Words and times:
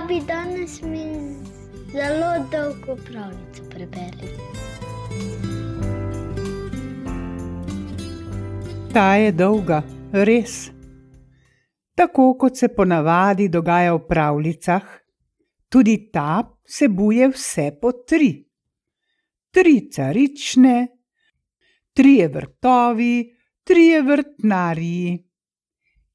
babi 0.00 0.20
danes 0.26 0.82
mi 0.82 1.04
zelo 1.92 2.30
dolgo 2.52 2.96
pravljico 3.04 3.62
preberi. 3.70 4.28
Ta 8.92 9.14
je 9.16 9.32
dolga, 9.32 9.82
res. 10.12 10.70
Tako 11.94 12.34
kot 12.38 12.56
se 12.56 12.68
ponavadi 12.68 13.48
dogaja 13.48 13.92
v 13.94 14.06
pravljicah, 14.08 14.86
tudi 15.68 16.10
ta 16.12 16.48
vsebuje 16.64 17.28
vse 17.28 17.68
po 17.80 17.92
tri. 17.92 18.32
Tri 19.50 19.90
carične, 19.92 20.88
trije 21.92 22.28
vrtovi, 22.28 23.36
trije 23.64 24.02
vrtnarji 24.02 25.18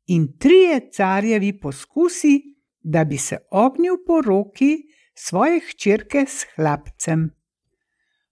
in 0.07 0.27
trije 0.39 0.89
carjevi 0.91 1.59
poskusi, 1.59 2.54
da 2.85 3.03
bi 3.03 3.17
se 3.17 3.37
ognil 3.51 3.97
po 4.05 4.21
roki 4.21 4.85
svoje 5.15 5.59
hčerke 5.59 6.25
s 6.27 6.45
hlapcem. 6.55 7.31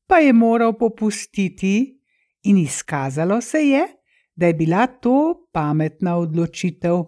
Pa 0.08 0.18
je 0.22 0.34
moral 0.34 0.78
popustiti, 0.78 2.04
in 2.44 2.58
izkazalo 2.58 3.42
se 3.42 3.58
je, 3.58 3.88
da 4.36 4.48
je 4.48 4.54
bila 4.54 4.88
to 4.88 5.48
pametna 5.54 6.18
odločitev. 6.18 7.04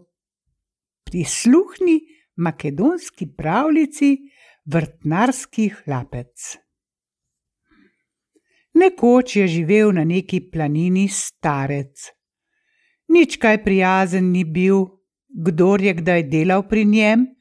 Prisluhni 1.04 2.00
makedonski 2.36 3.28
pravljici 3.38 4.18
Vrtnarski 4.66 5.70
hlapec. 5.70 6.58
Nekoč 8.74 9.36
je 9.36 9.48
živel 9.48 9.92
na 9.92 10.04
neki 10.04 10.42
planini 10.52 11.08
starec. 11.08 12.10
Nič 13.08 13.38
kaj 13.38 13.64
prijazen 13.64 14.32
ni 14.32 14.44
bil, 14.44 14.88
kdor 15.30 15.82
je 15.82 15.94
kdaj 15.94 16.24
delal 16.24 16.66
pri 16.68 16.86
njem, 16.86 17.35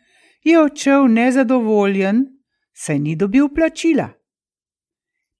je 0.44 0.60
odšel 0.60 1.08
nezadovoljen, 1.08 2.26
saj 2.72 2.98
ni 2.98 3.16
dobil 3.16 3.48
plačila. 3.48 4.10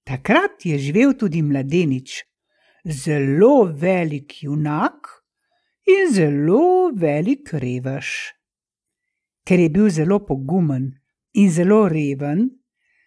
Takrat 0.04 0.64
je 0.64 0.78
živel 0.78 1.14
tudi 1.18 1.42
mladenič, 1.42 2.24
zelo 2.84 3.64
velik 3.64 4.42
junak 4.42 5.08
in 5.86 6.12
zelo 6.12 6.90
velik 6.92 7.52
revež. 7.52 8.34
Ker 9.44 9.60
je 9.60 9.68
bil 9.68 9.88
zelo 9.90 10.20
pogumen 10.24 10.92
in 11.32 11.50
zelo 11.50 11.88
reven, 11.88 12.48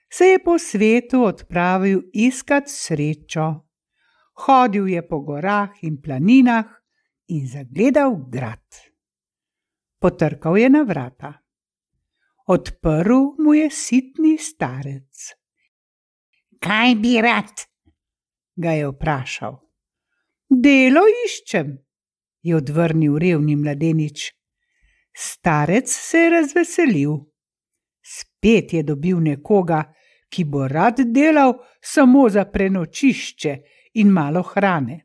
se 0.09 0.25
je 0.25 0.43
po 0.43 0.57
svetu 0.59 1.23
odpravil 1.23 2.01
iskat 2.13 2.69
srečo. 2.69 3.47
Hodil 4.45 4.87
je 4.87 5.01
po 5.07 5.19
gorah 5.19 5.73
in 5.81 6.01
planinah 6.01 6.65
in 7.27 7.47
zagledal 7.47 8.15
grad. 8.29 8.65
Potrkal 9.99 10.57
je 10.57 10.69
na 10.69 10.83
vrata. 10.83 11.46
Odprl 12.47 13.35
mu 13.43 13.53
je 13.53 13.69
sitni 13.69 14.37
starec. 14.37 15.33
Kaj 16.63 16.95
bi 16.95 17.17
rad? 17.21 17.67
ga 18.57 18.71
je 18.71 18.87
vprašal. 18.89 19.57
Delo 20.49 21.03
iščem, 21.25 21.73
je 22.41 22.55
odvrnil 22.55 23.17
revni 23.19 23.55
mladenič. 23.55 24.31
Starec 25.13 25.91
se 25.91 26.23
je 26.23 26.29
razveselil. 26.29 27.17
Spet 28.01 28.73
je 28.73 28.83
dobil 28.83 29.19
nekoga, 29.21 29.83
ki 30.29 30.43
bo 30.45 30.67
rad 30.67 31.01
delal 31.13 31.53
samo 31.81 32.29
za 32.29 32.45
prenočišče 32.45 33.53
in 33.99 34.09
malo 34.13 34.43
hrane. 34.43 35.03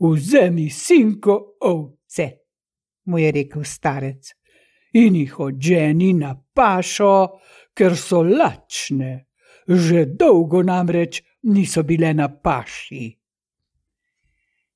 Vzemi 0.00 0.70
sinko 0.70 1.36
ovce, 1.60 2.26
mu 3.04 3.18
je 3.18 3.30
rekel 3.32 3.64
starec, 3.64 4.32
in 4.96 5.16
jih 5.20 5.34
odženi 5.40 6.12
na 6.16 6.32
pašo, 6.54 7.40
ker 7.76 7.96
so 7.96 8.22
lačne, 8.22 9.26
že 9.68 10.06
dolgo 10.18 10.62
namreč 10.62 11.20
niso 11.52 11.82
bile 11.82 12.14
na 12.14 12.28
paši. 12.28 13.10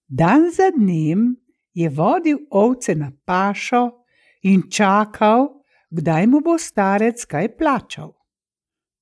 Dan 0.09 0.51
za 0.51 0.71
dnem 0.77 1.37
je 1.73 1.89
vodil 1.89 2.39
ovce 2.51 2.95
na 2.95 3.13
pašo 3.25 4.05
in 4.43 4.67
čakal, 4.71 5.63
kdaj 5.91 6.27
mu 6.27 6.41
bo 6.41 6.59
starec 6.59 7.25
kaj 7.25 7.57
plačal. 7.57 8.13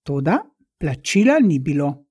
Toda 0.04 0.38
plačila 0.78 1.38
ni 1.40 1.58
bilo. 1.58 2.04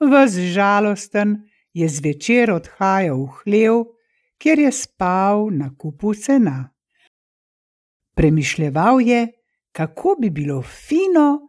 Ves 0.00 0.34
žalosten 0.34 1.46
je 1.72 1.88
zvečer 1.88 2.50
odhajal 2.50 3.22
v 3.22 3.30
hlev, 3.38 3.84
kjer 4.38 4.58
je 4.58 4.72
spal 4.72 5.48
na 5.54 5.70
kupu 5.78 6.14
sena. 6.14 6.71
Premišljeval 8.14 9.00
je, 9.00 9.26
kako 9.72 10.16
bi 10.20 10.30
bilo 10.30 10.62
fino, 10.62 11.48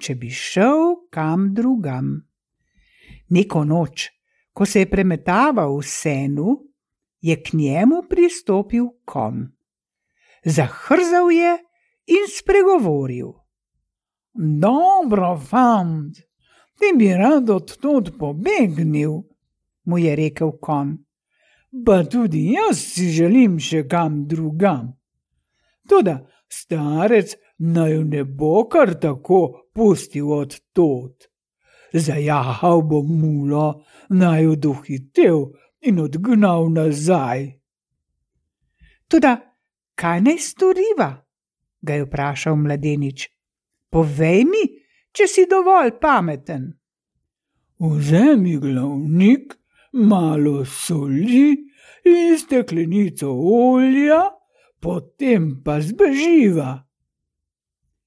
če 0.00 0.14
bi 0.14 0.30
šel 0.30 1.08
kam 1.12 1.50
drugam. 1.54 2.14
Neko 3.28 3.64
noč, 3.64 4.08
ko 4.52 4.66
se 4.66 4.84
je 4.84 4.90
premetaval 4.90 5.76
v 5.76 5.86
senu, 5.86 6.56
je 7.20 7.36
k 7.42 7.52
njemu 7.52 8.02
pristopil 8.08 8.88
kon. 9.04 9.44
Zahrzal 10.44 11.30
je 11.32 11.58
in 12.06 12.26
spregovoril: 12.32 13.32
Dobro, 14.32 15.36
fant, 15.36 16.16
ti 16.78 16.92
bi 16.96 17.12
rad 17.12 17.50
odtud 17.50 18.16
pobegnil, 18.18 19.20
mu 19.84 19.98
je 19.98 20.16
rekel 20.16 20.56
kon. 20.60 20.96
Pa 21.86 22.02
tudi 22.04 22.50
jaz 22.54 22.80
si 22.80 23.10
želim 23.12 23.58
še 23.58 23.84
kam 23.88 24.24
drugam. 24.26 24.99
Toda 25.90 26.20
starec 26.46 27.34
naj 27.74 27.94
ne 28.12 28.22
bo 28.24 28.68
kar 28.70 28.94
tako 29.02 29.40
pustil 29.74 30.30
odtud 30.38 31.30
zajahal 31.92 32.82
bo 32.82 33.02
mulo, 33.02 33.84
naj 34.10 34.42
jo 34.44 34.54
dohitev 34.56 35.38
in 35.80 36.00
odgnal 36.00 36.70
nazaj. 36.72 37.58
Tudi, 39.08 39.34
kaj 39.94 40.20
naj 40.20 40.38
storiva? 40.38 41.10
ga 41.82 41.94
je 41.94 42.04
vprašal 42.04 42.56
mladenič. 42.60 43.24
Povej 43.90 44.44
mi, 44.44 44.64
če 45.16 45.24
si 45.26 45.46
dovolj 45.48 45.96
pameten. 45.96 46.66
Vzemi 47.80 48.58
glavnik, 48.60 49.56
malo 49.92 50.64
soli 50.64 51.56
in 52.04 52.36
steklenico 52.38 53.32
olja, 53.32 54.20
potem 54.80 55.60
pa 55.62 55.80
zbeživa, 55.80 56.80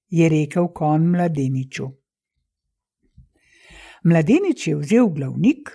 je 0.10 0.30
rekel 0.30 0.70
kon 0.74 1.08
mladeniču. 1.14 1.88
Mladenič 4.04 4.68
je 4.68 4.76
vzel 4.78 5.10
glavnik, 5.10 5.72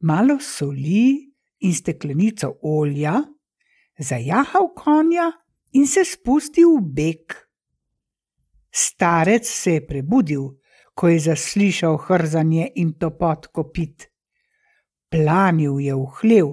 malo 0.00 0.38
soli 0.40 1.28
in 1.60 1.74
steklenico 1.74 2.56
olja, 2.62 3.20
zajahal 3.98 4.72
konja 4.74 5.30
in 5.72 5.86
se 5.86 6.04
spustil 6.04 6.78
v 6.78 6.94
beg. 6.98 7.36
Starec 8.72 9.46
se 9.48 9.76
je 9.76 9.86
prebudil, 9.86 10.48
ko 10.96 11.08
je 11.08 11.20
zaslišal 11.28 11.98
hrzanje 12.08 12.70
in 12.80 12.94
topot 12.96 13.46
kopit. 13.52 14.08
Planil 15.12 15.78
je 15.80 15.94
v 15.94 16.06
hlev, 16.20 16.48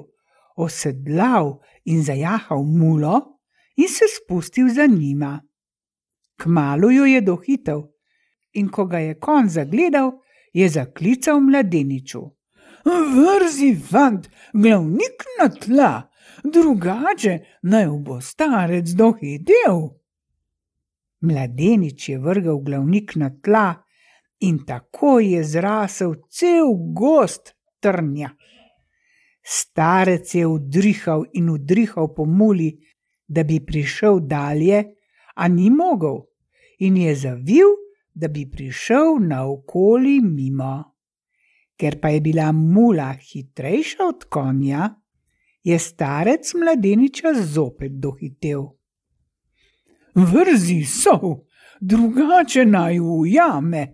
osedlal 0.59 1.59
in 1.85 2.03
zajahal 2.03 2.63
mulo 2.67 3.32
in 3.75 3.87
se 3.87 4.05
spustil 4.17 4.69
za 4.69 4.85
njima. 4.85 5.41
Kmalo 6.37 6.91
jo 6.91 7.05
je 7.05 7.21
dohitel 7.21 7.81
in 8.53 8.69
ko 8.69 8.85
ga 8.85 8.99
je 8.99 9.19
kon 9.19 9.49
zagledal, 9.49 10.11
je 10.53 10.69
zaklical 10.69 11.39
mladeniču. 11.39 12.21
Vrzi, 12.85 13.75
fant, 13.89 14.29
glavnik 14.53 15.23
na 15.39 15.49
tla, 15.49 16.09
drugače 16.43 17.39
naj 17.61 17.87
bo 18.05 18.19
starec 18.21 18.89
dohitel. 18.89 19.79
Mladenič 21.21 22.09
je 22.09 22.19
vrgel 22.19 22.59
glavnik 22.59 23.15
na 23.15 23.29
tla 23.43 23.73
in 24.39 24.65
tako 24.65 25.19
je 25.19 25.43
zrasel 25.43 26.15
cel 26.29 26.73
gost 26.93 27.55
trnja. 27.79 28.29
Starec 29.43 30.35
je 30.35 30.47
udrihal 30.47 31.25
in 31.33 31.49
udrihal 31.49 32.13
po 32.13 32.25
muli, 32.25 32.79
da 33.33 33.43
bi 33.43 33.59
prišel 33.65 34.19
dalje, 34.19 34.83
a 35.35 35.47
ni 35.47 35.69
mogel 35.69 36.21
in 36.79 36.97
je 36.97 37.15
zavil 37.15 37.73
da 38.13 38.27
bi 38.27 38.45
prišel 38.49 39.17
naokoli 39.19 40.19
mimo. 40.21 40.83
Ker 41.77 41.99
pa 42.01 42.09
je 42.09 42.21
bila 42.21 42.51
mula 42.51 43.13
hitrejša 43.13 44.03
od 44.07 44.23
konja, 44.29 44.89
je 45.63 45.79
starec 45.79 46.53
mladeniča 46.53 47.33
zopet 47.33 47.91
dohitel. 47.99 48.67
Vrzi 50.15 50.83
so, 50.85 51.45
drugače 51.79 52.65
naj 52.65 52.99
ujame, 52.99 53.87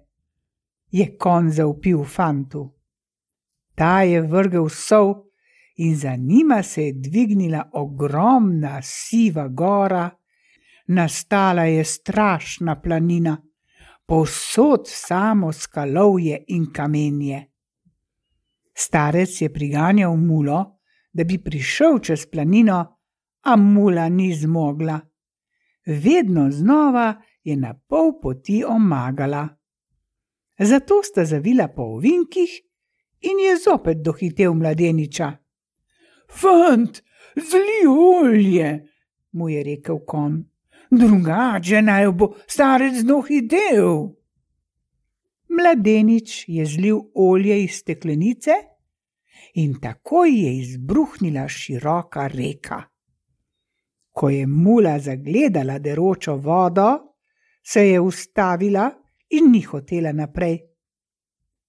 je 0.91 1.17
kon 1.17 1.51
zaupil 1.51 2.03
fantu. 2.03 2.65
Ta 3.75 4.01
je 4.03 4.21
vrgel 4.21 4.69
sov 4.69 5.28
in 5.81 5.95
za 5.95 6.15
njima 6.15 6.63
se 6.63 6.83
je 6.83 6.93
dvignila 6.93 7.69
ogromna 7.73 8.81
siva 8.81 9.47
gora, 9.47 10.09
nastala 10.87 11.63
je 11.63 11.83
strašna 11.83 12.81
planina, 12.81 13.37
povsod 14.05 14.81
samo 14.85 15.51
skalovje 15.53 16.43
in 16.47 16.73
kamenje. 16.73 17.45
Starec 18.73 19.41
je 19.41 19.53
priganjal 19.53 20.15
mulo, 20.15 20.79
da 21.13 21.23
bi 21.23 21.37
prišel 21.37 21.99
čez 21.99 22.25
planino, 22.31 22.97
a 23.41 23.55
mula 23.55 24.09
ni 24.09 24.33
zmogla. 24.33 24.99
Vedno 25.85 26.51
znova 26.51 27.21
je 27.43 27.55
na 27.55 27.73
pol 27.87 28.19
poti 28.21 28.63
omagala. 28.67 29.47
Zato 30.59 31.03
sta 31.03 31.25
zavila 31.25 31.67
po 31.67 31.81
ovinkih 31.81 32.49
in 33.21 33.39
je 33.39 33.57
zopet 33.65 33.97
dohitel 34.03 34.53
mladeniča. 34.53 35.48
Fant, 36.29 37.01
zli 37.35 37.87
olje, 37.87 38.69
mu 39.31 39.49
je 39.49 39.63
rekel 39.63 39.99
kon, 40.05 40.37
drugače 40.91 41.81
naj 41.81 42.11
bo 42.11 42.33
starec 42.47 43.01
dohitel. 43.03 44.09
Mladenič 45.49 46.43
je 46.47 46.65
zlil 46.65 46.99
olje 47.15 47.63
iz 47.63 47.79
steklenice 47.81 48.51
in 49.53 49.79
takoj 49.81 50.29
je 50.29 50.57
izbruhnila 50.57 51.47
široka 51.47 52.27
reka. 52.27 52.83
Ko 54.11 54.29
je 54.29 54.47
mula 54.47 54.99
zagledala 54.99 55.79
deročo 55.79 56.35
vodo, 56.35 56.89
se 57.63 57.87
je 57.87 57.99
ustavila 57.99 58.91
in 59.29 59.51
ni 59.51 59.61
hotela 59.61 60.11
naprej. 60.11 60.59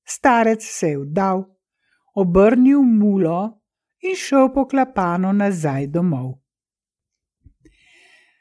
Starec 0.04 0.64
se 0.64 0.88
je 0.88 0.98
vdal, 0.98 1.44
obrnil 2.14 2.82
mulo 2.82 3.59
in 4.02 4.16
šel 4.16 4.50
poklapano 4.54 5.32
nazaj 5.32 5.86
domov. 5.86 6.38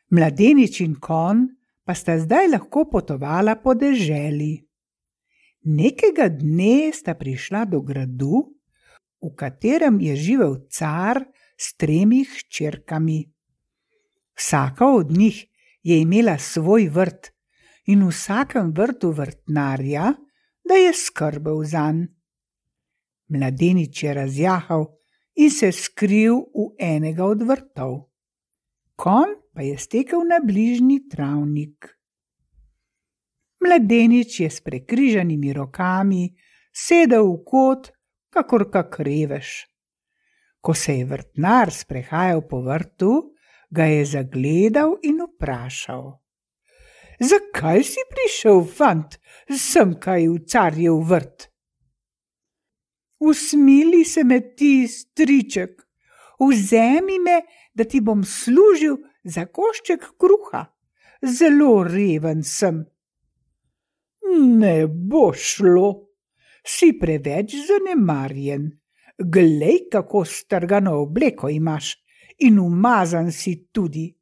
Mladenič 0.10 0.82
in 0.82 0.96
kon 1.00 1.48
pa 1.86 1.94
sta 1.96 2.18
zdaj 2.20 2.50
lahko 2.54 2.86
potovala 2.90 3.56
po 3.62 3.76
deželi. 3.78 4.54
Nekega 5.70 6.30
dne 6.30 6.92
sta 6.94 7.14
prišla 7.14 7.66
do 7.70 7.82
gradu, 7.82 8.46
v 9.20 9.30
katerem 9.36 10.00
je 10.00 10.16
živel 10.16 10.56
car 10.72 11.20
s 11.58 11.76
tremi 11.76 12.24
hčerkami. 12.24 13.28
Vsaka 14.40 14.88
od 14.88 15.12
njih 15.12 15.44
je 15.84 16.00
imela 16.02 16.38
svoj 16.38 16.88
vrt 16.88 17.34
in 17.92 18.06
v 18.08 18.14
vsakem 18.14 18.72
vrtu 18.72 19.12
vrtnarja, 19.12 20.14
da 20.64 20.74
je 20.74 20.94
skrbel 20.94 21.64
za 21.64 21.92
njega. 21.92 22.20
Mladenič 23.30 24.04
je 24.04 24.14
razjahal 24.14 24.86
in 25.40 25.52
se 25.52 25.72
skril 25.72 26.44
v 26.52 26.74
enega 26.80 27.26
od 27.26 27.44
vrtov. 27.48 28.12
Kon 29.00 29.38
pa 29.56 29.64
je 29.64 29.78
stekel 29.80 30.28
na 30.28 30.42
bližnji 30.44 31.08
travnik. 31.10 31.96
Mladenič 33.64 34.40
je 34.40 34.50
s 34.50 34.62
prekrižanimi 34.64 35.54
rokami 35.54 36.30
sedel 36.72 37.28
v 37.28 37.44
kot, 37.44 37.92
kakor 38.32 38.70
kak 38.72 39.00
revež. 39.00 39.68
Ko 40.60 40.76
se 40.76 41.00
je 41.00 41.06
vrtnar 41.08 41.72
sprehajal 41.72 42.44
po 42.48 42.62
vrtu, 42.64 43.36
ga 43.72 43.88
je 43.88 44.06
zagledal 44.06 44.98
in 45.04 45.24
vprašal: 45.24 46.20
Zakaj 47.20 47.84
si 47.84 48.04
prišel, 48.12 48.64
fant, 48.64 49.20
sem 49.52 49.96
kaj 50.00 50.28
v 50.28 50.40
carjev 50.48 51.04
vrt? 51.04 51.49
Usmili 53.20 54.06
se 54.06 54.24
me 54.24 54.40
ti, 54.56 54.88
striček, 54.88 55.82
vzemi 56.40 57.20
me, 57.20 57.42
da 57.74 57.84
ti 57.84 58.02
bom 58.02 58.24
služil 58.24 58.98
za 59.24 59.46
košček 59.46 60.06
kruha. 60.18 60.66
Zelo 61.22 61.84
reven 61.84 62.44
sem. 62.44 62.86
Ne 64.60 64.88
bo 64.88 65.34
šlo, 65.34 65.90
si 66.64 66.94
preveč 67.00 67.56
zanemarjen. 67.68 68.70
Glej, 69.20 69.90
kako 69.92 70.24
strgano 70.26 71.02
obleko 71.02 71.50
imaš 71.50 71.98
in 72.40 72.60
umazan 72.60 73.32
si 73.32 73.68
tudi. 73.72 74.16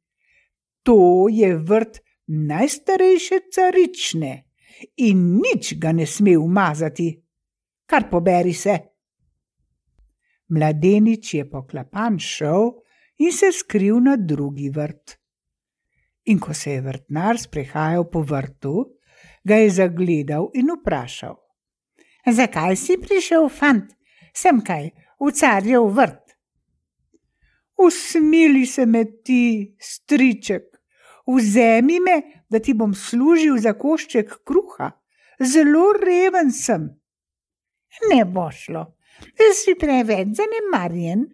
To 0.82 1.28
je 1.30 1.54
vrt 1.54 2.00
najstarejše 2.26 3.38
carične 3.52 4.32
in 4.96 5.38
nič 5.38 5.74
ga 5.78 5.92
ne 5.92 6.06
sme 6.06 6.36
umazati. 6.36 7.12
Kar 7.86 8.10
poberi 8.10 8.52
se. 8.52 8.78
Mladenič 10.48 11.34
je 11.34 11.44
poklapan 11.50 12.18
šel 12.18 12.70
in 13.18 13.32
se 13.32 13.52
skril 13.52 14.00
na 14.00 14.16
drugi 14.16 14.70
vrt. 14.70 15.18
In 16.24 16.38
ko 16.40 16.54
se 16.54 16.72
je 16.72 16.80
vrtnar 16.80 17.38
sprehajal 17.40 18.04
po 18.10 18.22
vrtu, 18.22 18.86
ga 19.44 19.56
je 19.60 19.70
zagledal 19.70 20.50
in 20.54 20.72
vprašal: 20.76 21.36
Zakaj 22.26 22.76
si 22.76 22.98
prišel, 23.00 23.48
fant, 23.48 23.92
sem 24.34 24.60
kaj, 24.60 24.90
v 25.20 25.30
carjev 25.32 25.88
vrt? 25.96 26.34
Usmili 27.78 28.66
se 28.66 28.86
me 28.86 29.04
ti, 29.24 29.76
striček, 29.80 30.66
vzemi 31.26 32.00
me, 32.00 32.44
da 32.50 32.58
ti 32.58 32.74
bom 32.74 32.94
služil 32.94 33.58
za 33.60 33.72
košček 33.72 34.40
kruha, 34.44 34.90
zelo 35.40 35.92
reven 35.92 36.52
sem. 36.52 36.88
Ne 38.10 38.24
bo 38.24 38.48
šlo, 38.50 38.84
si 39.54 39.74
preveč 39.74 40.36
zanemarjen. 40.38 41.26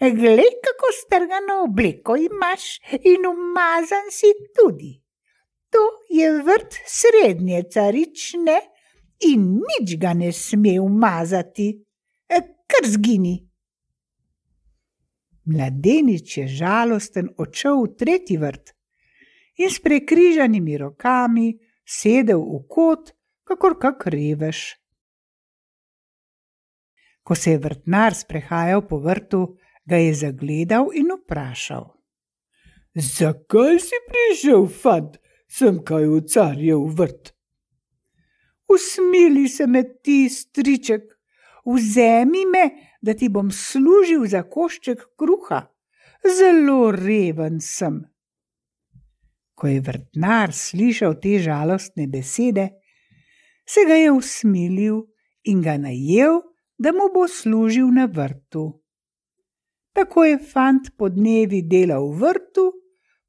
Glej, 0.00 0.50
kako 0.64 0.88
strgano 0.92 1.62
obleko 1.64 2.16
imaš 2.16 2.80
in 3.04 3.24
umazan 3.26 4.10
si 4.10 4.32
tudi. 4.56 4.92
To 5.70 5.84
je 6.10 6.32
vrt 6.42 6.74
srednje 6.86 7.62
carične 7.72 8.58
in 9.30 9.62
nič 9.62 9.96
ga 10.00 10.12
ne 10.12 10.32
sme 10.32 10.80
umazati, 10.80 11.70
kar 12.70 12.90
zgini. 12.90 13.46
Mladenič 15.44 16.38
je 16.38 16.46
žalosten 16.48 17.32
odšel 17.38 17.82
v 17.82 17.94
tretji 17.98 18.36
vrt 18.38 18.74
in 19.58 19.70
s 19.70 19.80
prekrižanimi 19.82 20.78
rokami 20.78 21.58
sedel 21.84 22.40
v 22.40 22.60
kot, 22.70 23.10
kakor 23.44 23.76
kak 23.80 24.06
revež. 24.06 24.79
Ko 27.22 27.34
se 27.34 27.50
je 27.50 27.58
vrtnar 27.58 28.14
sprehajal 28.14 28.86
po 28.88 28.98
vrtu, 28.98 29.56
ga 29.84 29.96
je 29.96 30.14
zagledal 30.14 30.90
in 30.94 31.12
vprašal: 31.14 31.90
Zakaj 32.94 33.78
si 33.78 33.98
prišel, 34.08 34.66
fant, 34.66 35.18
sem 35.48 35.82
kaj 35.84 36.06
v 36.10 36.22
carjev 36.26 36.86
vrt? 36.98 37.34
Usmili 38.70 39.48
se 39.48 39.66
me 39.66 39.82
ti, 40.02 40.28
striček, 40.30 41.06
vzemi 41.66 42.44
me, 42.46 42.64
da 43.02 43.14
ti 43.14 43.28
bom 43.28 43.50
služil 43.50 44.26
za 44.26 44.42
košček 44.42 45.06
kruha. 45.18 45.66
Zelo 46.20 46.90
reven 46.92 47.60
sem. 47.60 48.02
Ko 49.54 49.68
je 49.68 49.80
vrtnar 49.80 50.52
slišal 50.52 51.16
te 51.20 51.38
žalostne 51.40 52.06
besede, 52.06 52.68
se 53.68 53.84
ga 53.88 53.96
je 53.96 54.12
usmilil 54.12 55.02
in 55.44 55.62
ga 55.62 55.76
najel, 55.80 56.42
da 56.82 56.92
mu 56.92 57.12
bo 57.14 57.28
služil 57.28 57.92
na 57.92 58.06
vrtu. 58.06 58.80
Tako 59.92 60.24
je 60.24 60.38
fant 60.38 60.86
po 60.96 61.08
dnevi 61.08 61.60
delal 61.68 62.08
v 62.08 62.20
vrtu, 62.22 62.64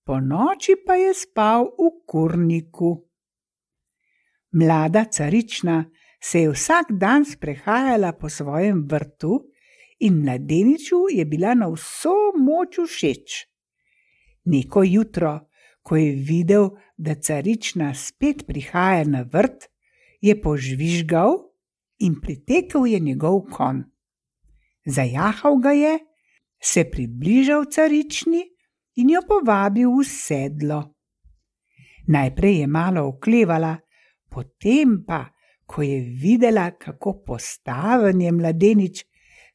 po 0.08 0.20
noči 0.24 0.78
pa 0.86 0.96
je 0.96 1.12
spal 1.14 1.68
v 1.76 1.90
kurniku. 2.08 2.92
Mlada 4.56 5.04
carična 5.12 5.84
se 6.24 6.46
je 6.46 6.52
vsak 6.52 6.96
dan 6.96 7.26
sprehajala 7.26 8.14
po 8.14 8.30
svojem 8.30 8.86
vrtu 8.88 9.42
in 10.00 10.24
mladeniču 10.24 11.12
je 11.12 11.26
bila 11.26 11.54
na 11.54 11.68
vso 11.68 12.32
moč 12.38 12.80
všeč. 12.88 13.48
Neko 14.46 14.84
jutro, 14.84 15.40
ko 15.84 15.96
je 15.96 16.16
videl, 16.16 16.70
da 16.98 17.16
carična 17.16 17.94
spet 17.94 18.48
prihaja 18.48 19.04
na 19.04 19.22
vrt, 19.22 19.68
je 20.22 20.42
požvižgal 20.42 21.51
in 22.02 22.20
pritekel 22.22 22.86
je 22.86 23.00
njegov 23.00 23.42
kon. 23.52 23.84
Zajahal 24.86 25.58
ga 25.62 25.72
je, 25.72 26.00
se 26.62 26.86
približal 26.92 27.66
carični 27.66 28.42
in 28.96 29.10
jo 29.10 29.22
povabil 29.28 29.90
v 29.90 30.06
sedlo. 30.06 30.82
Najprej 32.08 32.60
je 32.60 32.68
malo 32.68 33.08
oklevala, 33.08 33.78
potem 34.30 35.04
pa, 35.08 35.26
ko 35.66 35.82
je 35.82 36.02
videla, 36.02 36.72
kako 36.72 37.22
postaven 37.26 38.22
je 38.22 38.32
mladenič, 38.32 39.06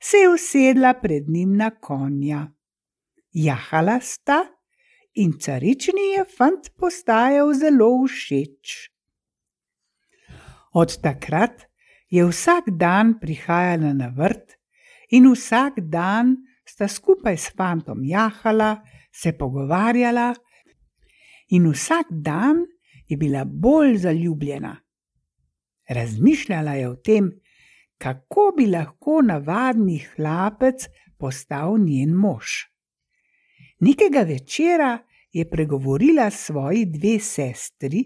se 0.00 0.16
je 0.16 0.28
usedla 0.28 0.94
pred 1.02 1.28
njim 1.28 1.56
na 1.56 1.70
konja. 1.70 2.46
Jahala 3.32 4.00
sta 4.00 4.46
in 5.14 5.32
carični 5.40 6.14
je 6.16 6.24
fant 6.24 6.70
postajal 6.76 7.52
zelo 7.54 7.90
všeč. 8.06 8.90
Od 10.72 11.00
takrat 11.02 11.65
je 12.08 12.24
vsak 12.24 12.70
dan 12.78 13.18
prihajala 13.20 13.92
na 13.92 14.08
vrt 14.08 14.56
in 15.10 15.30
vsak 15.30 15.80
dan 15.80 16.36
sta 16.66 16.88
skupaj 16.88 17.36
s 17.36 17.50
fantom 17.56 18.04
jahala, 18.04 18.82
se 19.12 19.32
pogovarjala 19.32 20.34
in 21.48 21.70
vsak 21.70 22.06
dan 22.10 22.66
je 23.06 23.16
bila 23.16 23.44
bolj 23.44 23.96
zaljubljena. 23.96 24.76
Razmišljala 25.88 26.72
je 26.72 26.88
o 26.88 26.96
tem, 26.96 27.30
kako 27.98 28.52
bi 28.56 28.66
lahko 28.66 29.22
navadni 29.22 29.98
hlapec 29.98 30.88
postal 31.18 31.78
njen 31.78 32.12
mož. 32.12 32.66
Nekega 33.80 34.22
večera 34.22 34.98
je 35.32 35.50
pregovorila 35.50 36.30
svoji 36.30 36.84
dve 36.84 37.18
sestri, 37.20 38.04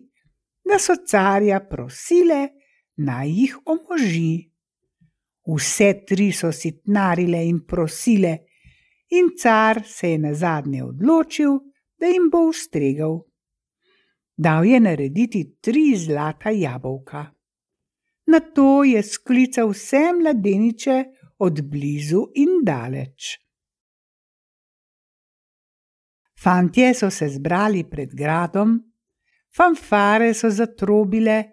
da 0.65 0.79
so 0.79 0.95
carja 1.07 1.61
prosile, 1.61 2.49
naj 3.07 3.29
jih 3.29 3.57
omoži. 3.65 4.51
Vse 5.51 5.91
tri 6.07 6.31
so 6.33 6.53
sitnarile 6.53 7.41
in 7.49 7.65
prosile, 7.67 8.33
in 9.17 9.33
car 9.37 9.83
se 9.87 10.11
je 10.11 10.19
na 10.19 10.35
zadnje 10.35 10.85
odločil, 10.85 11.59
da 11.99 12.07
jim 12.07 12.31
bo 12.31 12.47
ustregal. 12.49 13.21
Dal 14.37 14.65
je 14.65 14.81
narediti 14.81 15.43
tri 15.61 15.97
zlata 15.97 16.51
jabolka. 16.51 17.27
Na 18.27 18.41
to 18.41 18.85
je 18.85 19.03
sklical 19.03 19.73
vse 19.73 20.13
mladeniče 20.21 21.05
od 21.39 21.63
blizu 21.63 22.27
in 22.35 22.61
daleč. 22.65 23.37
Fantje 26.43 26.95
so 26.95 27.11
se 27.11 27.29
zbrali 27.29 27.85
pred 27.85 28.15
gradom, 28.17 28.79
fanfare 29.57 30.33
so 30.35 30.49
zatrobile, 30.51 31.51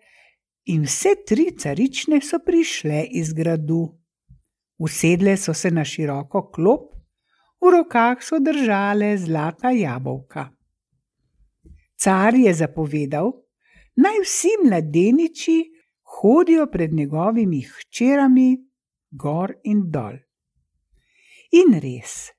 in 0.68 0.84
vse 0.84 1.16
tri 1.28 1.52
carične 1.58 2.20
so 2.22 2.40
prišle 2.46 3.06
iz 3.12 3.34
gradu. 3.34 3.88
Usedle 4.78 5.38
so 5.38 5.54
se 5.54 5.72
na 5.72 5.86
široko 5.86 6.50
klop, 6.52 6.92
v 7.62 7.72
rokah 7.74 8.22
so 8.22 8.40
držale 8.40 9.16
zlata 9.18 9.72
jabolka. 9.72 10.50
Car 11.98 12.36
je 12.36 12.54
zapovedal, 12.54 13.32
naj 13.98 14.20
vsi 14.22 14.54
mladeniči 14.66 15.58
hodijo 16.18 16.68
pred 16.72 16.94
njegovimi 16.94 17.64
hčerami 17.66 18.50
gor 19.12 19.56
in 19.64 19.88
dol. 19.92 20.20
In 21.58 21.80
res, 21.82 22.30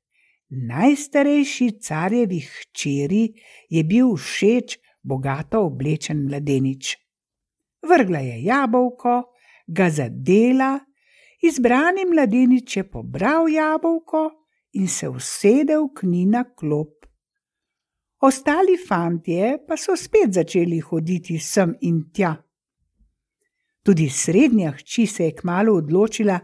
najstarejši 0.49 1.69
carjevi 1.81 2.39
hčeri 2.45 3.25
je 3.71 3.83
bil 3.85 4.15
všeč 4.15 4.79
bogato 5.03 5.65
oblečen 5.67 6.27
mladenič. 6.29 6.95
Vrgla 7.83 8.19
je 8.19 8.43
jabolko, 8.45 9.23
ga 9.67 9.91
zadela, 9.91 10.79
izbrani 11.43 12.05
mladenič 12.05 12.77
je 12.77 12.91
pobral 12.91 13.49
jabolko 13.49 14.31
in 14.73 14.89
se 14.89 15.09
usedel 15.09 15.89
k 15.95 16.07
njej 16.07 16.27
na 16.27 16.45
klop. 16.45 17.07
Ostali 18.21 18.75
fantje 18.89 19.59
pa 19.67 19.77
so 19.77 19.97
spet 19.97 20.33
začeli 20.35 20.81
hoditi 20.81 21.39
sem 21.39 21.75
in 21.81 22.03
tja. 22.13 22.35
Tudi 23.83 24.09
srednja 24.11 24.73
hči 24.73 25.07
se 25.07 25.25
je 25.25 25.35
kmalo 25.35 25.77
odločila 25.79 26.41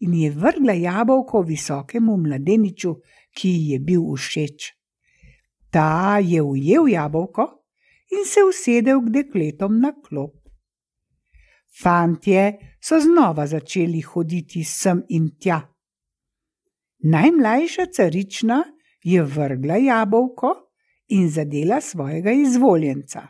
in 0.00 0.14
je 0.14 0.30
vrgla 0.30 0.72
jabolko 0.72 1.42
visokemu 1.42 2.16
mladeniču, 2.16 2.94
ki 3.36 3.48
ji 3.48 3.70
je 3.72 3.78
bil 3.80 4.14
všeč. 4.14 4.72
Ta 5.70 6.18
je 6.22 6.42
ujel 6.42 6.88
jabolko 6.88 7.48
in 8.12 8.24
se 8.24 8.40
usedel 8.48 9.02
k 9.02 9.12
dekletom 9.18 9.80
na 9.80 9.92
klop. 9.92 10.45
Fantje 11.82 12.58
so 12.80 13.00
znova 13.00 13.46
začeli 13.46 14.00
hoditi 14.00 14.64
sem 14.64 15.02
in 15.08 15.30
tja. 15.40 15.60
Najmlajša 16.98 17.86
carična 17.96 18.62
je 19.02 19.22
vrgla 19.22 19.76
jabolko 19.76 20.54
in 21.08 21.30
zadela 21.30 21.80
svojega 21.80 22.32
izvoljenca. 22.32 23.26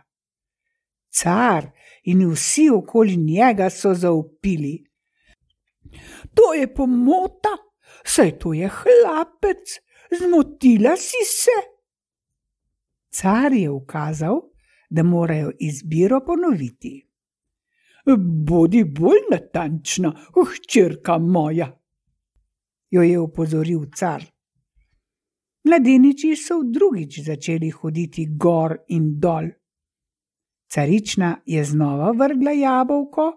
Car 1.10 1.70
in 2.02 2.30
vsi 2.30 2.68
okoli 2.70 3.16
njega 3.16 3.70
so 3.70 3.94
zaupili. 3.94 4.84
To 6.34 6.54
je 6.54 6.74
pomota, 6.74 7.56
saj 8.04 8.38
to 8.38 8.52
je 8.52 8.68
hlapec, 8.68 9.78
zmotila 10.20 10.96
si 10.96 11.24
se. 11.24 11.58
Car 13.10 13.52
je 13.52 13.70
ukazal, 13.70 14.40
da 14.90 15.02
morajo 15.02 15.52
izbiro 15.60 16.20
ponoviti. 16.26 17.06
Bodi 18.14 18.84
bolj 18.84 19.26
natančna, 19.30 20.12
hčerka 20.34 21.18
moja, 21.18 21.66
jo 22.90 23.02
je 23.02 23.18
opozoril 23.18 23.88
car. 23.96 24.22
Mladeniči 25.66 26.36
so 26.38 26.60
drugič 26.62 27.18
začeli 27.26 27.70
hoditi 27.70 28.28
gor 28.38 28.76
in 28.94 29.16
dol. 29.18 29.48
Carična 30.70 31.42
je 31.46 31.64
znova 31.64 32.12
vrgla 32.12 32.52
jabolko, 32.54 33.32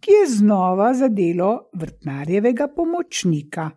ki 0.00 0.10
je 0.10 0.26
znova 0.26 0.94
zadelo 0.94 1.70
vrtnarjevega 1.74 2.68
pomočnika. 2.74 3.70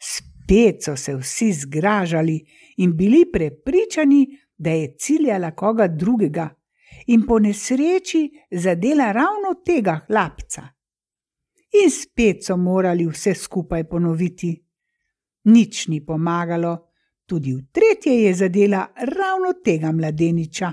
Spet 0.00 0.84
so 0.84 0.96
se 0.96 1.16
vsi 1.16 1.52
zgražali 1.52 2.40
in 2.76 2.96
bili 2.96 3.26
prepričani, 3.32 4.26
da 4.58 4.70
je 4.70 4.94
ciljala 4.98 5.50
koga 5.50 5.86
drugega 5.88 6.48
in 7.06 7.26
po 7.26 7.38
nesreči 7.38 8.30
zadela 8.50 9.12
ravno 9.12 9.60
tega 9.64 10.04
hlapca. 10.08 10.62
In 11.82 11.90
spet 11.90 12.44
so 12.44 12.56
morali 12.56 13.06
vse 13.06 13.34
skupaj 13.34 13.84
ponoviti. 13.84 14.54
Nič 15.44 15.88
ni 15.88 16.00
pomagalo, 16.04 16.92
tudi 17.26 17.54
v 17.54 17.68
tretje 17.72 18.22
je 18.24 18.34
zadela 18.34 18.86
ravno 18.94 19.52
tega 19.64 19.92
mladeniča. 19.92 20.72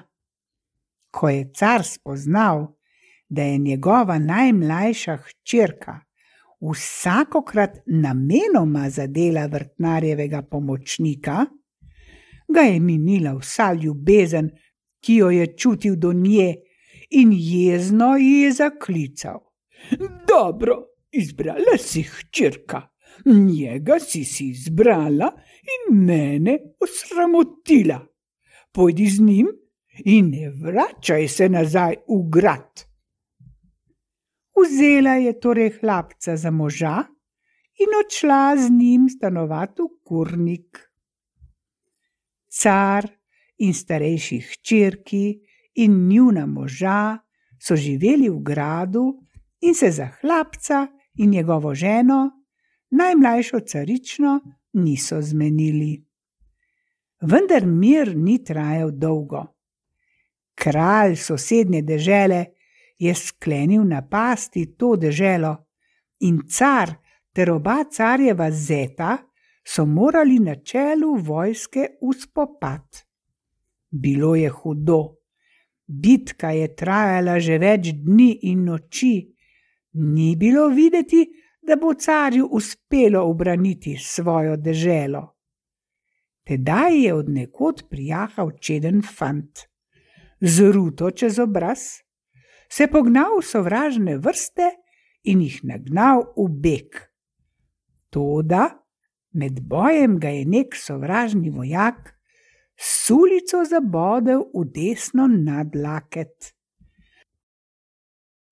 Ko 1.11 1.29
je 1.29 1.51
car 1.53 1.83
spoznal, 1.83 2.67
da 3.29 3.43
je 3.43 3.57
njegova 3.57 4.19
najmlajša 4.19 5.17
hčerka 5.17 6.05
vsakokrat 6.61 7.77
namenoma 7.85 8.89
zadela 8.89 9.45
vrtnarjevega 9.45 10.41
pomočnika, 10.41 11.45
ga 12.47 12.61
je 12.61 12.79
minila 12.79 13.33
vsa 13.33 13.73
ljubezen, 13.73 14.49
ki 15.05 15.15
jo 15.21 15.29
je 15.29 15.47
čutil 15.57 15.95
do 15.95 16.13
nje, 16.13 16.55
in 17.09 17.31
jezno 17.31 18.15
ji 18.17 18.39
je 18.41 18.51
zaklical: 18.51 19.39
Dobro, 20.27 20.81
izbrala 21.11 21.77
si 21.77 22.01
hčerka, 22.03 22.81
njega 23.25 23.99
si 23.99 24.23
si 24.25 24.49
izbrala 24.49 25.29
in 25.75 26.05
mene 26.05 26.57
osramotila. 26.79 27.99
Pojdi 28.71 29.07
z 29.07 29.21
njim 29.21 29.47
in 30.05 30.29
ne 30.29 30.49
vračaj 30.49 31.27
se 31.27 31.49
nazaj 31.49 31.95
v 32.07 32.19
grad. 32.29 32.85
Vzela 34.55 35.15
je 35.19 35.39
torej 35.39 35.69
hlapca 35.79 36.37
za 36.37 36.51
moža 36.51 37.03
in 37.79 37.95
odšla 37.99 38.55
z 38.57 38.71
njim 38.71 39.09
stanovati 39.09 39.81
v 39.81 39.89
kurnik. 40.03 40.79
Car 42.47 43.07
in 43.57 43.73
starejši 43.73 44.39
hčerki 44.39 45.39
in 45.75 46.07
njuna 46.07 46.45
moža 46.45 47.17
so 47.59 47.75
živeli 47.75 48.29
v 48.29 48.39
gradu 48.39 49.13
in 49.61 49.75
se 49.75 49.91
za 49.91 50.09
hlapca 50.21 50.87
in 51.15 51.29
njegovo 51.29 51.75
ženo, 51.75 52.31
najmlajšo 52.89 53.59
carično, 53.59 54.39
niso 54.73 55.21
zmenili. 55.21 56.05
Vendar 57.21 57.65
mir 57.65 58.15
ni 58.17 58.43
trajal 58.43 58.91
dolgo. 58.91 59.45
Kralj 60.55 61.15
sosednje 61.15 61.81
dežele 61.81 62.45
je 62.99 63.15
sklenil 63.15 63.83
napasti 63.83 64.65
to 64.77 64.95
deželo 64.95 65.55
in 66.19 66.41
car 66.47 66.95
ter 67.33 67.51
oba 67.51 67.83
carjeva 67.91 68.51
zeta 68.51 69.17
so 69.63 69.85
morali 69.85 70.39
na 70.39 70.55
čelu 70.55 71.15
vojske 71.15 71.87
v 72.01 72.13
spopad. 72.21 73.04
Bilo 74.01 74.35
je 74.35 74.49
hudo. 74.49 75.15
Bitka 75.87 76.51
je 76.51 76.67
trajala 76.75 77.39
že 77.39 77.59
več 77.61 77.93
dni 77.93 78.31
in 78.51 78.65
noči, 78.65 79.15
ni 80.01 80.35
bilo 80.35 80.67
videti, 80.73 81.23
da 81.61 81.77
bo 81.81 81.93
carju 81.93 82.47
uspelo 82.51 83.23
obraniti 83.29 83.95
svojo 83.97 84.57
deželo. 84.57 85.23
Tedaj 86.45 86.99
je 87.05 87.13
od 87.13 87.29
nekod 87.29 87.85
prijahal 87.89 88.51
čeden 88.61 89.01
fant 89.01 89.65
z 90.41 90.71
ruto 90.71 91.11
čez 91.11 91.39
obraz, 91.39 91.79
se 92.69 92.87
pognal 92.87 93.39
v 93.39 93.45
sovražne 93.45 94.17
vrste 94.17 94.71
in 95.23 95.41
jih 95.41 95.61
nagnal 95.63 96.25
v 96.35 96.49
beg. 96.49 96.99
Toda 98.09 98.69
med 99.33 99.61
bojem 99.63 100.19
ga 100.19 100.29
je 100.29 100.45
nek 100.45 100.75
sovražni 100.75 101.49
vojak 101.49 102.14
sulico 102.77 103.63
zabodel 103.63 104.45
v 104.53 104.65
desno 104.71 105.27
nadlaket. 105.27 106.53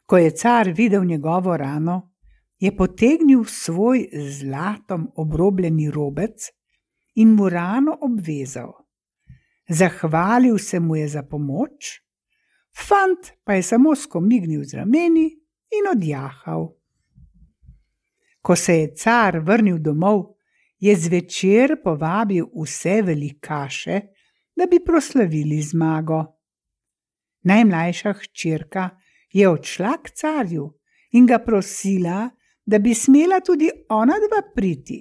Ko 0.06 0.18
je 0.18 0.32
car 0.32 0.72
videl 0.72 1.06
njegovo 1.06 1.58
rano, 1.58 2.14
je 2.60 2.76
potegnil 2.76 3.44
svoj 3.44 4.10
zlatom 4.40 5.12
obrobljeni 5.16 5.92
robec 5.92 6.48
in 7.16 7.36
mu 7.36 7.50
rano 7.50 7.98
obvezal. 8.02 8.72
Zahvalil 9.70 10.58
se 10.58 10.80
mu 10.80 10.96
je 10.96 11.08
za 11.08 11.24
pomoč, 11.24 12.00
fant 12.88 13.32
pa 13.44 13.54
je 13.54 13.64
samo 13.64 13.96
skomignil 13.96 14.64
z 14.64 14.74
rameni 14.74 15.28
in 15.72 15.90
odjahal. 15.92 16.70
Ko 18.42 18.56
se 18.56 18.76
je 18.76 18.96
car 18.96 19.40
vrnil 19.40 19.80
domov, 19.80 20.36
je 20.80 20.96
zvečer 20.96 21.78
povabil 21.84 22.46
vse 22.64 23.02
velikaše, 23.02 24.02
da 24.56 24.66
bi 24.66 24.80
proslavili 24.86 25.62
zmago. 25.62 26.24
Najmlajša 27.44 28.14
hčerka 28.14 28.90
je 29.32 29.50
odšla 29.50 29.98
k 30.04 30.10
carju 30.10 30.74
in 31.12 31.26
ga 31.26 31.40
prosila, 31.40 32.30
da 32.66 32.80
bi 32.80 32.94
smela 32.94 33.40
tudi 33.40 33.70
ona 33.90 34.14
dva 34.28 34.42
priti. 34.56 35.00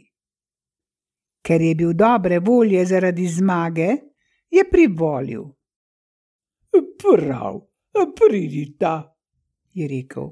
Ker 1.42 1.60
je 1.60 1.74
bil 1.74 1.92
dobre 1.92 2.38
volje 2.38 2.84
zaradi 2.86 3.26
zmage, 3.26 3.88
je 4.50 4.64
privolil. 4.70 5.44
Prav, 7.02 7.60
pridita, 7.92 9.16
je 9.74 9.88
rekel. 9.88 10.30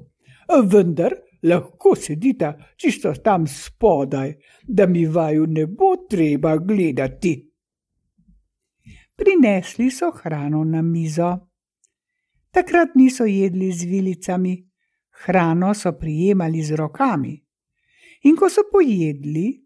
Vendar 0.63 1.15
lahko 1.43 1.95
sedita 1.95 2.53
čisto 2.75 3.13
tam 3.23 3.47
spodaj, 3.47 4.33
da 4.63 4.87
mi 4.87 5.05
vaju 5.05 5.47
ne 5.47 5.65
bo 5.65 5.95
treba 6.09 6.57
gledati. 6.57 7.50
Prinesli 9.21 9.91
so 9.91 10.09
hrano 10.09 10.63
na 10.63 10.81
mizo. 10.81 11.49
Takrat 12.49 12.95
niso 12.95 13.25
jedli 13.25 13.71
z 13.71 13.83
vilicami, 13.85 14.69
hrano 15.09 15.73
so 15.73 15.91
prijemali 15.93 16.63
z 16.63 16.71
rokami. 16.73 17.37
In 18.23 18.35
ko 18.35 18.49
so 18.49 18.63
pojedli, 18.71 19.61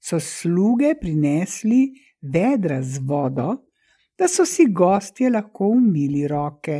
so 0.00 0.16
sluge 0.16 0.94
prinesli 0.96 1.92
vedra 2.22 2.80
z 2.82 3.04
vodo, 3.04 3.68
da 4.16 4.28
so 4.28 4.46
si 4.48 4.64
gostje 4.72 5.28
lahko 5.30 5.68
umili 5.76 6.24
roke. 6.28 6.78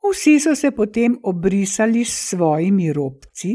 Vsi 0.00 0.40
so 0.40 0.54
se 0.56 0.70
potem 0.70 1.18
obrisali 1.22 2.04
s 2.04 2.30
svojimi 2.30 2.92
robci, 2.92 3.52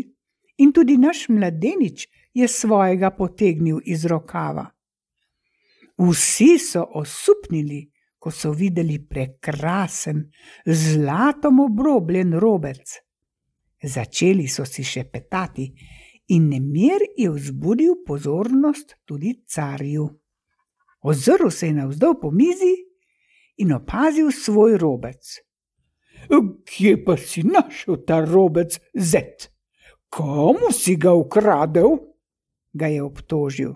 in 0.57 0.69
tudi 0.71 0.97
naš 1.01 1.29
mladenič 1.29 2.05
je 2.33 2.47
svojega 2.47 3.09
potegnil 3.09 3.81
iz 3.85 4.05
rokava. 4.05 4.69
Vsi 6.01 6.57
so 6.59 6.83
osupnili, 6.97 7.85
ko 8.17 8.31
so 8.31 8.51
videli 8.51 8.97
prekrasen, 9.09 10.23
zlatom 10.65 11.59
obrobljen 11.59 12.33
robec. 12.39 12.97
Začeli 13.81 14.47
so 14.47 14.65
si 14.65 14.85
še 14.85 15.03
petati, 15.09 15.67
in 16.33 16.49
nemir 16.49 17.01
je 17.17 17.29
vzbudil 17.33 18.01
pozornost 18.05 18.95
tudi 19.05 19.35
carju. 19.45 20.07
Ozrl 21.01 21.49
se 21.49 21.71
je 21.71 21.77
navzdol 21.79 22.19
po 22.21 22.31
mizi 22.31 22.75
in 23.61 23.73
opazil 23.73 24.29
svoj 24.31 24.77
robec. 24.77 25.37
Kje 26.65 26.93
pa 27.05 27.17
si 27.17 27.41
našel 27.43 28.03
ta 28.05 28.21
robec 28.25 28.77
zet? 28.93 29.49
Komu 30.09 30.69
si 30.73 30.95
ga 30.95 31.13
ukradel? 31.17 32.11
ga 32.73 32.87
je 32.87 33.03
obtožil. 33.03 33.73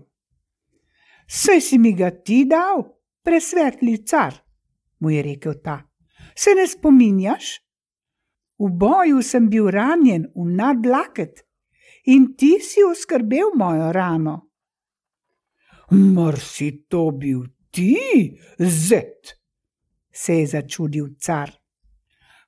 Saj 1.27 1.61
si 1.61 1.77
mi 1.77 1.93
ga 1.93 2.11
ti 2.11 2.45
dal, 2.45 2.83
presvetli 3.23 4.05
car, 4.05 4.33
mu 4.99 5.09
je 5.09 5.21
rekel 5.21 5.59
ta. 5.63 5.81
Se 6.35 6.53
ne 6.53 6.67
spominjaš? 6.67 7.61
V 8.59 8.69
boju 8.71 9.21
sem 9.21 9.49
bil 9.49 9.67
ranjen 9.71 10.29
v 10.35 10.45
nadlaket 10.55 11.41
in 12.05 12.35
ti 12.37 12.59
si 12.61 12.83
oskrbel 12.83 13.55
mojo 13.55 13.91
rano. 13.91 14.35
Mar 15.91 16.39
si 16.39 16.85
to 16.89 17.11
bil 17.11 17.43
ti, 17.71 17.97
zet? 18.59 19.35
se 20.15 20.33
je 20.33 20.47
začudil 20.47 21.07
car. 21.19 21.51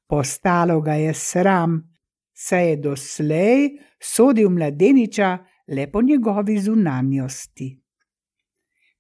Postalo 0.08 0.82
ga 0.82 0.94
je 0.94 1.14
sram, 1.14 1.82
saj 2.34 2.70
je 2.70 2.76
doslej 2.78 3.60
sodil 4.00 4.50
mladeniča 4.50 5.38
le 5.68 5.92
po 5.92 6.02
njegovi 6.02 6.60
zunanjosti. 6.60 7.68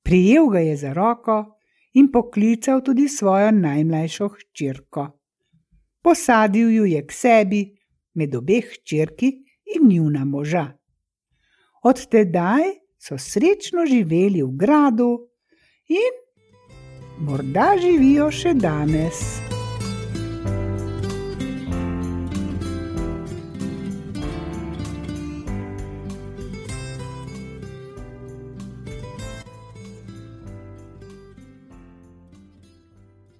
Prijel 0.07 0.47
ga 0.47 0.59
je 0.59 0.75
za 0.77 0.93
roko 0.93 1.57
in 1.93 2.11
poklical 2.11 2.79
tudi 2.81 3.09
svojo 3.11 3.51
najmlajšo 3.51 4.27
hčerko. 4.27 5.07
Posadil 6.01 6.69
ju 6.71 6.85
je 6.85 7.01
k 7.07 7.11
sebi, 7.11 7.59
med 8.13 8.35
obe 8.35 8.61
hčerki 8.61 9.27
in 9.75 9.89
njuna 9.89 10.23
moža. 10.25 10.63
Od 11.83 12.07
tedaj 12.07 12.63
so 12.97 13.17
srečno 13.17 13.85
živeli 13.85 14.41
v 14.43 14.55
gradu 14.55 15.11
in 15.91 16.15
morda 17.19 17.73
živijo 17.81 18.31
še 18.31 18.53
danes. 18.53 19.46